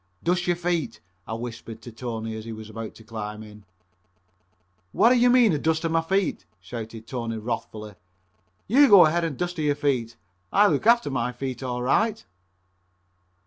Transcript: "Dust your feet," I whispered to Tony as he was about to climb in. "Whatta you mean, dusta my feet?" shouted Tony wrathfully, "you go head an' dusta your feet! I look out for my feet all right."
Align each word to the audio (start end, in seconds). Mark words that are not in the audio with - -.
"Dust 0.23 0.47
your 0.47 0.55
feet," 0.55 0.99
I 1.27 1.35
whispered 1.35 1.79
to 1.83 1.91
Tony 1.91 2.35
as 2.35 2.45
he 2.45 2.51
was 2.51 2.71
about 2.71 2.95
to 2.95 3.03
climb 3.03 3.43
in. 3.43 3.65
"Whatta 4.93 5.15
you 5.15 5.29
mean, 5.29 5.55
dusta 5.61 5.89
my 5.89 6.01
feet?" 6.01 6.43
shouted 6.59 7.05
Tony 7.05 7.37
wrathfully, 7.37 7.93
"you 8.65 8.89
go 8.89 9.05
head 9.05 9.23
an' 9.23 9.35
dusta 9.35 9.61
your 9.61 9.75
feet! 9.75 10.15
I 10.51 10.65
look 10.65 10.87
out 10.87 11.03
for 11.03 11.11
my 11.11 11.31
feet 11.31 11.61
all 11.61 11.83
right." 11.83 12.25